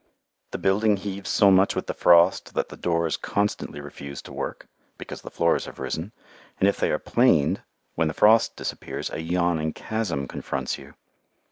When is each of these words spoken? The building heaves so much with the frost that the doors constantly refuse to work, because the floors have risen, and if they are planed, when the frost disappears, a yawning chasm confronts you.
The 0.49 0.57
building 0.57 0.97
heaves 0.97 1.29
so 1.29 1.51
much 1.51 1.75
with 1.75 1.85
the 1.85 1.93
frost 1.93 2.55
that 2.55 2.69
the 2.69 2.75
doors 2.75 3.17
constantly 3.17 3.79
refuse 3.79 4.19
to 4.23 4.33
work, 4.33 4.67
because 4.97 5.21
the 5.21 5.29
floors 5.29 5.65
have 5.65 5.77
risen, 5.77 6.11
and 6.59 6.67
if 6.67 6.77
they 6.77 6.89
are 6.89 6.97
planed, 6.97 7.61
when 7.93 8.07
the 8.07 8.15
frost 8.15 8.55
disappears, 8.55 9.11
a 9.11 9.21
yawning 9.21 9.73
chasm 9.73 10.27
confronts 10.27 10.79
you. 10.79 10.95